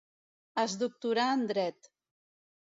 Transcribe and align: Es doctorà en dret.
Es 0.63 0.77
doctorà 0.85 1.27
en 1.37 1.45
dret. 1.53 1.93